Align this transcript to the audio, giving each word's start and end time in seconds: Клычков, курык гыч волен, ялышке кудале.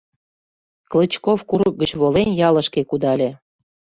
Клычков, 0.91 1.39
курык 1.49 1.75
гыч 1.81 1.91
волен, 1.99 2.29
ялышке 2.47 2.81
кудале. 2.89 3.29